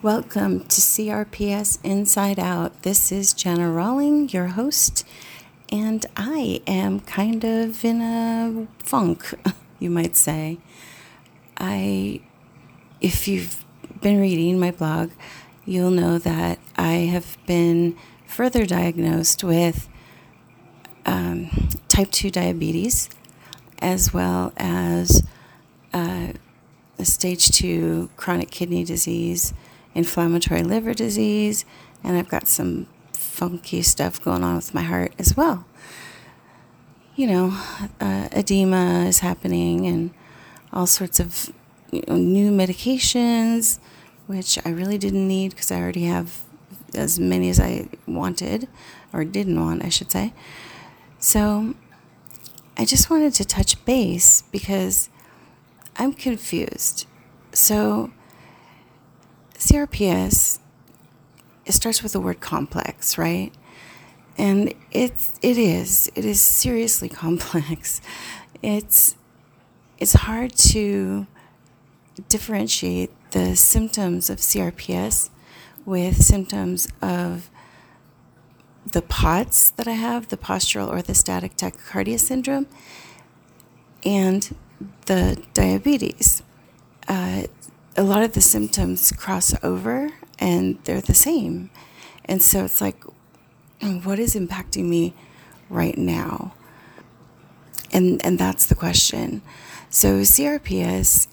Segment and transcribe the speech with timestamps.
[0.00, 2.84] Welcome to CRPS Inside Out.
[2.84, 5.06] This is Jenna Rawling, your host,
[5.70, 9.34] and I am kind of in a funk,
[9.78, 10.56] you might say.
[11.58, 12.22] I,
[13.02, 13.62] if you've
[14.00, 15.10] been reading my blog,
[15.66, 17.94] you'll know that I have been
[18.24, 19.90] further diagnosed with
[21.04, 21.61] um,
[21.92, 23.10] type 2 diabetes
[23.82, 25.22] as well as
[25.92, 26.28] uh,
[26.98, 29.52] a stage 2 chronic kidney disease,
[29.94, 31.66] inflammatory liver disease,
[32.02, 35.66] and I've got some funky stuff going on with my heart as well.
[37.14, 37.58] You know,
[38.00, 40.14] uh, edema is happening and
[40.72, 41.52] all sorts of
[41.90, 43.78] you know, new medications,
[44.26, 46.40] which I really didn't need because I already have
[46.94, 48.66] as many as I wanted,
[49.12, 50.32] or didn't want, I should say.
[51.18, 51.74] So
[52.76, 55.10] I just wanted to touch base because
[55.96, 57.06] I'm confused.
[57.52, 58.10] So
[59.58, 60.58] CRPS,
[61.66, 63.52] it starts with the word complex, right?
[64.38, 68.00] And it's it is it is seriously complex.
[68.62, 69.16] It's
[69.98, 71.26] it's hard to
[72.28, 75.30] differentiate the symptoms of CRPS
[75.84, 77.50] with symptoms of
[78.86, 82.66] the POTS that I have, the postural orthostatic tachycardia syndrome,
[84.04, 84.54] and
[85.06, 86.42] the diabetes.
[87.08, 87.44] Uh,
[87.96, 91.70] a lot of the symptoms cross over and they're the same.
[92.24, 93.02] And so it's like,
[94.02, 95.14] what is impacting me
[95.68, 96.54] right now?
[97.92, 99.42] And, and that's the question.
[99.90, 101.28] So CRPS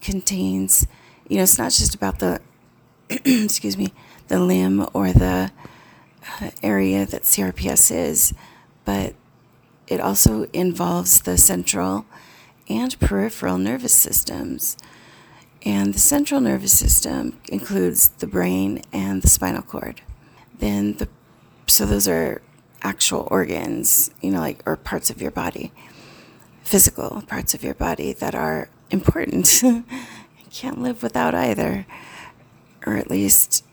[0.00, 0.86] contains,
[1.28, 2.40] you know, it's not just about the,
[3.10, 3.92] excuse me,
[4.28, 5.50] the limb or the
[6.40, 8.34] uh, area that CRPS is,
[8.84, 9.14] but
[9.86, 12.06] it also involves the central
[12.68, 14.76] and peripheral nervous systems.
[15.64, 20.00] And the central nervous system includes the brain and the spinal cord.
[20.58, 21.08] Then the
[21.68, 22.42] so those are
[22.82, 25.72] actual organs, you know, like or parts of your body,
[26.62, 29.62] physical parts of your body that are important.
[29.62, 29.84] you
[30.52, 31.86] can't live without either,
[32.86, 33.64] or at least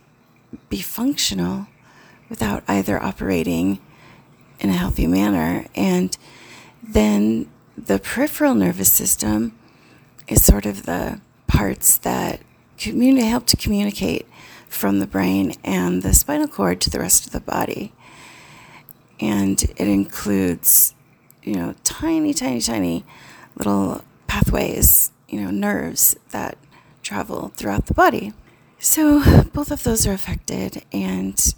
[0.69, 1.67] be functional
[2.29, 3.79] without either operating
[4.59, 5.65] in a healthy manner.
[5.75, 6.15] And
[6.81, 9.57] then the peripheral nervous system
[10.27, 12.41] is sort of the parts that
[12.77, 14.27] communi- help to communicate
[14.67, 17.93] from the brain and the spinal cord to the rest of the body.
[19.19, 20.95] And it includes,
[21.43, 23.05] you know, tiny, tiny, tiny
[23.55, 26.57] little pathways, you know, nerves that
[27.03, 28.33] travel throughout the body.
[28.79, 31.53] So both of those are affected, and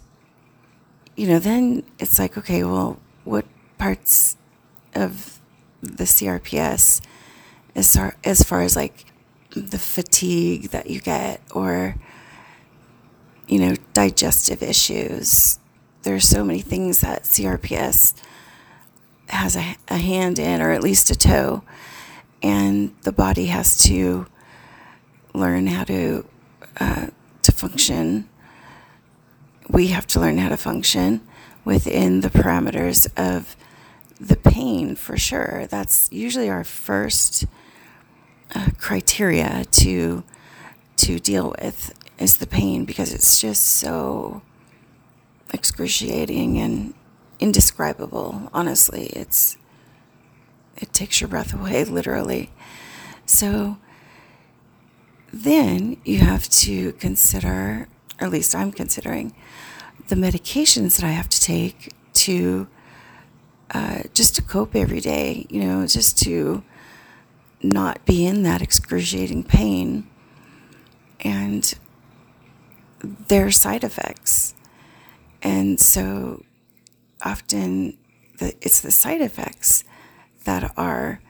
[1.16, 3.46] you know, then it's like, okay, well, what
[3.78, 4.36] parts
[4.94, 5.40] of
[5.82, 7.00] the CRPS,
[7.74, 9.06] as far, as far as like
[9.50, 11.96] the fatigue that you get, or
[13.48, 15.58] you know, digestive issues.
[16.02, 18.14] There's so many things that CRPS
[19.28, 21.62] has a, a hand in, or at least a toe,
[22.42, 24.26] and the body has to
[25.34, 26.26] learn how to
[26.78, 27.06] uh,
[27.42, 28.28] to function.
[29.68, 31.26] We have to learn how to function
[31.64, 33.56] within the parameters of
[34.20, 35.66] the pain for sure.
[35.68, 37.44] That's usually our first
[38.54, 40.24] uh, criteria to
[40.96, 44.40] to deal with is the pain because it's just so
[45.52, 46.94] excruciating and
[47.38, 48.48] indescribable.
[48.54, 49.56] Honestly, it's
[50.76, 52.50] it takes your breath away, literally.
[53.24, 53.78] So
[55.32, 57.88] then you have to consider,
[58.20, 59.34] or at least I'm considering,
[60.08, 62.68] the medications that I have to take to
[63.72, 66.62] uh, just to cope every day, you know, just to
[67.62, 70.08] not be in that excruciating pain.
[71.20, 71.74] And
[73.28, 74.54] their side effects.
[75.42, 76.42] And so
[77.22, 77.98] often
[78.38, 79.84] the, it's the side effects
[80.44, 81.20] that are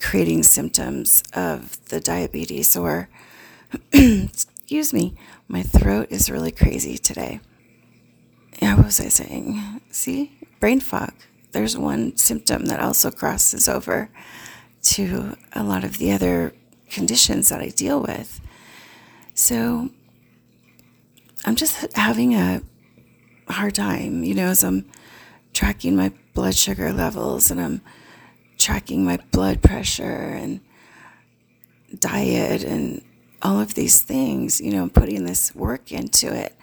[0.00, 3.08] creating symptoms of the diabetes or
[4.72, 5.14] excuse me
[5.48, 7.40] my throat is really crazy today.
[8.62, 9.82] Yeah what was i saying?
[9.90, 11.12] See brain fog.
[11.50, 14.08] There's one symptom that also crosses over
[14.94, 16.54] to a lot of the other
[16.88, 18.40] conditions that i deal with.
[19.34, 19.90] So
[21.44, 22.62] i'm just having a
[23.48, 24.90] hard time you know as i'm
[25.52, 27.82] tracking my blood sugar levels and i'm
[28.56, 30.60] tracking my blood pressure and
[32.00, 33.02] diet and
[33.42, 36.56] all of these things, you know, putting this work into it.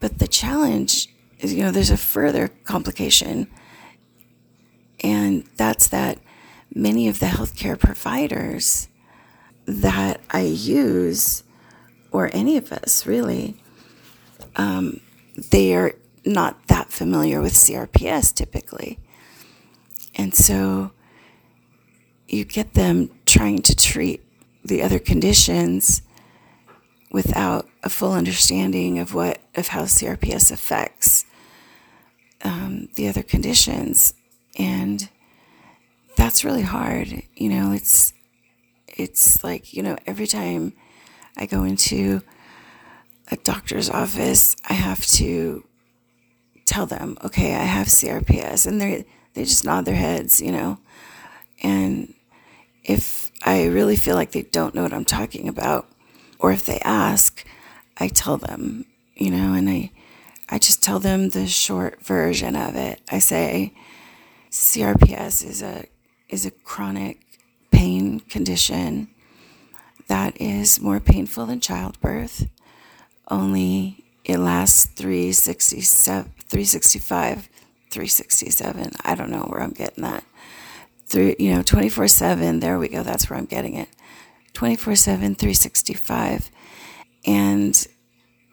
[0.00, 1.08] But the challenge
[1.40, 3.48] is, you know, there's a further complication
[5.02, 6.18] And that's that
[6.74, 8.88] many of the healthcare providers
[9.66, 11.44] that I use,
[12.10, 13.56] or any of us really,
[14.56, 15.00] um,
[15.50, 15.94] they are
[16.24, 18.98] not that familiar with CRPS typically.
[20.14, 20.92] And so
[22.28, 24.22] you get them trying to treat
[24.64, 26.02] the other conditions
[27.10, 31.24] without a full understanding of what of how CRPS affects
[32.42, 34.14] um, the other conditions,
[34.58, 35.08] and
[36.16, 37.22] that's really hard.
[37.36, 38.12] You know, it's
[38.88, 40.72] it's like you know every time
[41.36, 42.22] I go into
[43.30, 45.64] a doctor's office, I have to
[46.64, 49.04] tell them, okay, I have CRPS, and they
[49.34, 50.78] they just nod their heads, you know,
[51.62, 52.14] and
[52.84, 55.88] if I really feel like they don't know what I'm talking about,
[56.38, 57.44] or if they ask,
[57.98, 58.84] I tell them,
[59.14, 59.90] you know, and I
[60.48, 63.00] I just tell them the short version of it.
[63.10, 63.72] I say
[64.50, 65.86] CRPS is a
[66.28, 67.20] is a chronic
[67.70, 69.08] pain condition
[70.08, 72.48] that is more painful than childbirth.
[73.28, 77.48] Only it lasts 367 365
[77.90, 78.92] 367.
[79.04, 80.24] I don't know where I'm getting that.
[81.12, 82.60] Three, you know, 24 7.
[82.60, 83.02] There we go.
[83.02, 83.90] That's where I'm getting it.
[84.54, 86.50] 24 7, 365.
[87.26, 87.86] And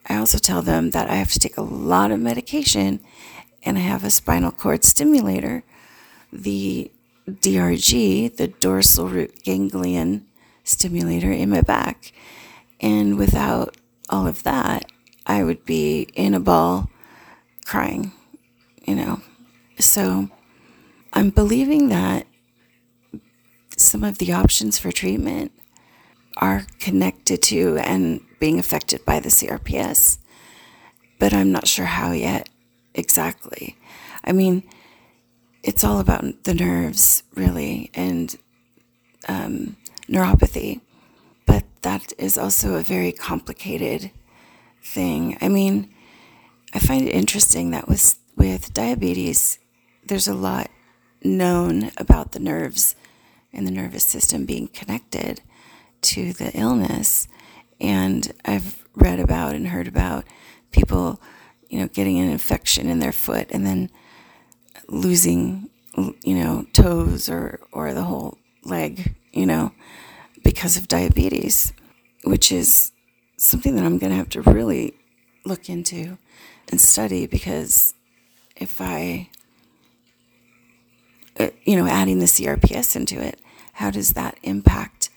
[0.10, 3.00] I also tell them that I have to take a lot of medication
[3.64, 5.64] and I have a spinal cord stimulator,
[6.34, 6.92] the
[7.30, 10.28] DRG, the dorsal root ganglion
[10.66, 12.12] stimulator in my back.
[12.82, 13.78] And without
[14.10, 14.92] all of that,
[15.26, 16.90] I would be in a ball
[17.66, 18.12] crying,
[18.86, 19.22] you know.
[19.80, 20.28] So
[21.14, 22.26] I'm believing that
[23.80, 25.52] some of the options for treatment
[26.38, 30.18] are connected to and being affected by the CRPS,
[31.20, 32.50] but I'm not sure how yet
[32.94, 33.78] exactly.
[34.24, 34.64] I mean,
[35.64, 38.36] it's all about the nerves, really, and
[39.28, 39.76] um,
[40.08, 40.82] neuropathy,
[41.46, 44.12] but that is also a very complicated
[44.84, 45.38] thing.
[45.42, 45.94] I mean,
[46.74, 49.60] I find it interesting that with with diabetes,
[50.06, 50.70] there's a lot
[51.22, 52.96] known about the nerves
[53.54, 55.42] and the nervous system being connected
[56.02, 57.28] to the illness.
[57.80, 60.26] And I've read about and heard about
[60.72, 61.22] people,
[61.70, 63.90] you know, getting an infection in their foot and then
[64.88, 69.72] losing, you know, toes or, or the whole leg, you know,
[70.44, 71.74] because of diabetes,
[72.24, 72.92] which is
[73.38, 74.94] something that I'm going to have to really
[75.46, 76.18] look into
[76.70, 77.94] and study because
[78.56, 79.30] if I,
[81.66, 83.40] you know, adding the CRPS into it,
[83.74, 85.10] how does that impact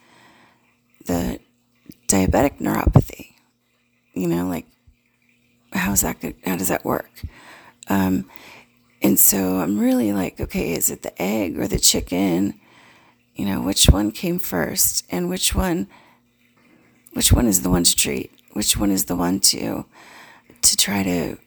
[1.06, 1.40] the
[2.08, 3.34] diabetic neuropathy?
[4.14, 4.66] You know, like
[5.72, 6.36] how's that good?
[6.44, 7.10] How does that work?
[7.88, 8.28] Um,
[9.02, 12.60] and so I'm really like, okay, is it the egg or the chicken?
[13.34, 15.88] You know, which one came first, and which one,
[17.14, 18.30] which one is the one to treat?
[18.52, 19.86] Which one is the one to,
[20.60, 21.38] to try to,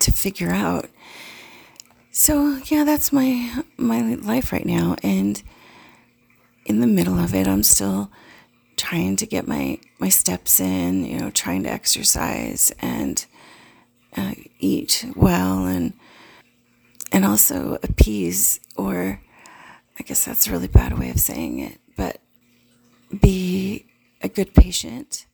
[0.00, 0.88] to figure out?
[2.14, 5.42] So yeah, that's my my life right now, and
[6.66, 8.10] in the middle of it, I'm still
[8.76, 13.24] trying to get my my steps in, you know, trying to exercise and
[14.14, 15.94] uh, eat well and
[17.10, 19.22] and also appease or
[19.98, 22.18] I guess that's a really bad way of saying it, but
[23.22, 23.86] be
[24.20, 25.24] a good patient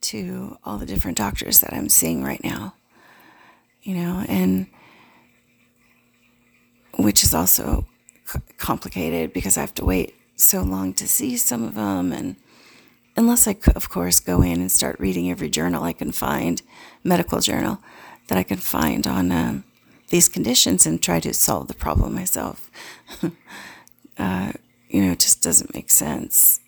[0.00, 2.74] to all the different doctors that I'm seeing right now.
[3.82, 4.66] You know, and
[6.96, 7.86] which is also
[8.58, 12.36] complicated because I have to wait so long to see some of them and
[13.16, 16.60] unless I, of course, go in and start reading every journal I can find,
[17.02, 17.78] medical journal
[18.28, 19.64] that I can find on um,
[20.08, 22.70] these conditions and try to solve the problem myself.
[24.18, 24.52] uh,
[24.88, 26.60] you know, it just doesn't make sense.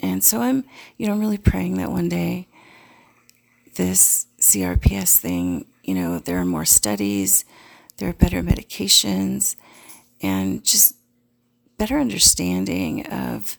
[0.00, 0.64] And so I'm,
[0.98, 2.48] you know, I'm really praying that one day
[3.76, 7.44] this CRPS thing, you know, there are more studies,
[7.96, 9.56] there are better medications,
[10.22, 10.94] and just
[11.78, 13.58] better understanding of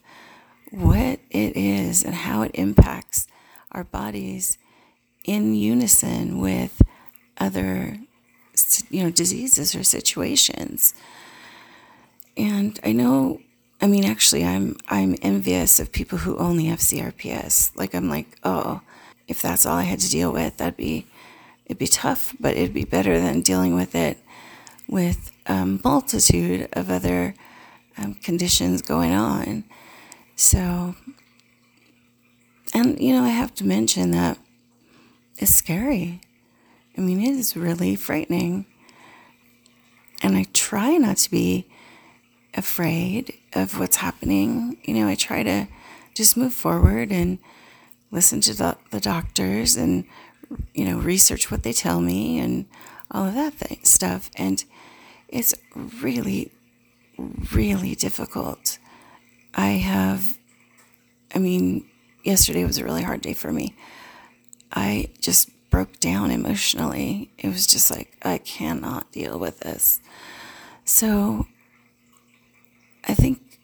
[0.72, 3.28] what it is and how it impacts
[3.72, 4.58] our bodies
[5.25, 6.82] in unison with
[7.38, 7.98] other
[8.90, 10.94] you know diseases or situations.
[12.36, 13.40] And i know
[13.80, 18.40] i mean actually i'm i'm envious of people who only have crps like i'm like
[18.44, 18.82] oh
[19.28, 21.06] if that's all i had to deal with that'd be
[21.66, 24.18] it'd be tough but it'd be better than dealing with it
[24.88, 27.36] with a multitude of other
[27.98, 29.63] um, conditions going on.
[30.36, 30.96] So,
[32.74, 34.38] and you know, I have to mention that
[35.38, 36.22] it's scary.
[36.98, 38.66] I mean, it is really frightening.
[40.22, 41.68] And I try not to be
[42.54, 44.78] afraid of what's happening.
[44.84, 45.68] You know, I try to
[46.13, 47.40] just move forward and
[48.12, 50.06] listen to the, the doctors and,
[50.74, 52.66] you know, research what they tell me and
[53.13, 54.29] all of that th- stuff.
[54.36, 54.63] And
[55.27, 56.51] it's really,
[57.53, 58.79] really difficult.
[59.53, 60.38] I have,
[61.34, 61.86] I mean,
[62.24, 63.75] yesterday was a really hard day for me.
[64.72, 67.32] I just broke down emotionally.
[67.38, 70.00] It was just like, I cannot deal with this.
[70.86, 71.48] So
[73.08, 73.60] I think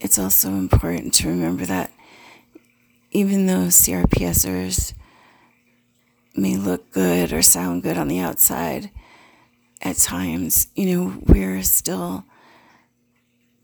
[0.00, 1.90] it's also important to remember that
[3.10, 4.92] even though CRPSers
[6.36, 8.90] may look good or sound good on the outside,
[9.82, 12.24] at times, you know, we're still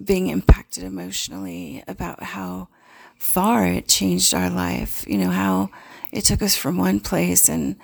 [0.02, 2.68] being impacted emotionally about how
[3.16, 5.70] far it changed our life, you know, how
[6.12, 7.76] it took us from one place and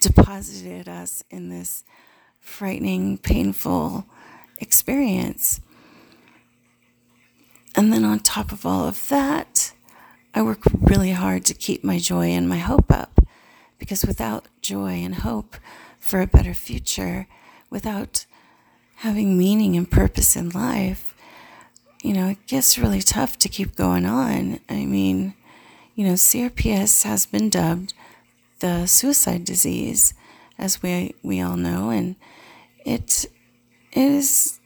[0.00, 1.84] deposited us in this
[2.40, 4.06] frightening, painful
[4.58, 5.60] experience.
[7.76, 9.72] And then on top of all of that,
[10.34, 13.19] I work really hard to keep my joy and my hope up
[13.80, 15.56] because without joy and hope
[15.98, 17.26] for a better future,
[17.68, 18.26] without
[18.96, 21.16] having meaning and purpose in life,
[22.04, 24.60] you know, it gets really tough to keep going on.
[24.68, 25.34] I mean,
[25.96, 27.94] you know, CRPS has been dubbed
[28.60, 30.14] the suicide disease,
[30.58, 32.14] as we we all know, and
[32.84, 33.26] it
[33.92, 34.60] is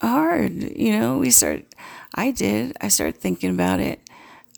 [0.00, 0.76] hard.
[0.76, 1.64] You know, we start.
[2.14, 2.76] I did.
[2.80, 4.00] I started thinking about it.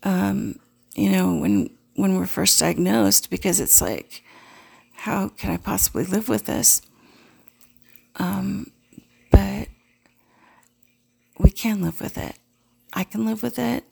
[0.02, 0.58] Um,
[0.94, 4.22] you know, when when we're first diagnosed, because it's like,
[4.94, 6.82] how can I possibly live with this?
[8.16, 8.70] Um,
[9.30, 9.68] but
[11.38, 12.36] we can live with it.
[12.92, 13.84] I can live with it,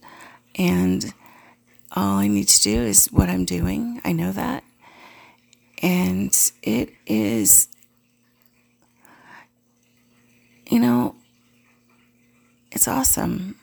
[0.55, 1.13] and
[1.93, 4.01] all I need to do is what I'm doing.
[4.05, 4.63] I know that.
[5.83, 7.69] And it is,
[10.69, 11.17] you know,
[12.71, 13.57] it's awesome.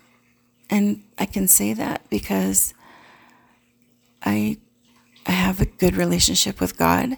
[0.69, 2.73] And I can say that because
[4.27, 4.57] I,
[5.25, 7.17] I have a good relationship with God.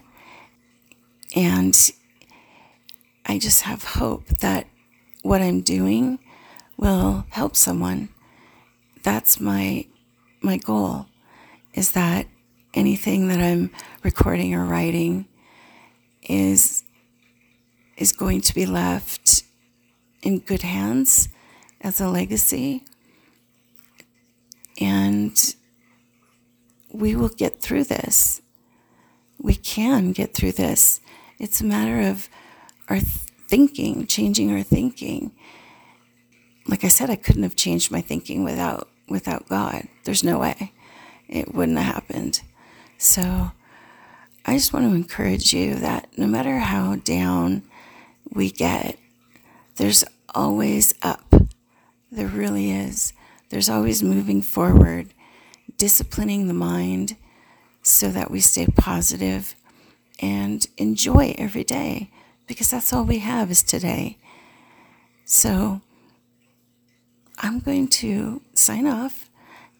[1.34, 1.76] And
[3.26, 4.66] I just have hope that
[5.22, 6.20] what I'm doing
[6.76, 8.08] will help someone.
[9.02, 9.86] That's my
[10.42, 11.06] my goal
[11.74, 12.26] is that
[12.72, 13.70] anything that I'm
[14.02, 15.26] recording or writing
[16.22, 16.82] is
[17.96, 19.42] is going to be left
[20.22, 21.28] in good hands
[21.80, 22.84] as a legacy
[24.80, 25.54] and
[26.92, 28.42] we will get through this
[29.38, 31.00] we can get through this
[31.38, 32.28] it's a matter of
[32.88, 35.32] our thinking changing our thinking
[36.68, 39.88] like i said i couldn't have changed my thinking without without God.
[40.04, 40.72] There's no way
[41.28, 42.40] it wouldn't have happened.
[42.96, 43.52] So
[44.46, 47.64] I just want to encourage you that no matter how down
[48.32, 48.98] we get,
[49.76, 50.04] there's
[50.34, 51.34] always up.
[52.10, 53.12] There really is.
[53.50, 55.12] There's always moving forward,
[55.80, 57.16] disciplining the mind
[57.82, 59.54] so that we stay positive
[60.20, 62.10] and enjoy every day
[62.46, 64.18] because that's all we have is today.
[65.24, 65.80] So
[67.38, 69.30] I'm going to sign off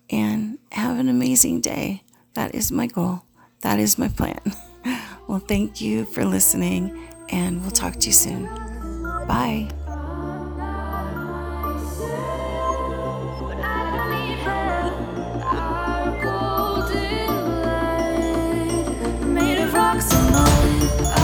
[0.08, 2.02] and have an amazing day.
[2.32, 3.24] That is my goal.
[3.60, 4.40] That is my plan.
[5.28, 8.46] well, thank you for listening, and we'll talk to you soon.
[9.28, 9.68] Bye.
[20.98, 21.19] Bye.